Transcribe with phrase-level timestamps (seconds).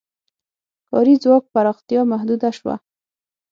[0.89, 2.75] کاري ځواک پراختیا محدوده شوه.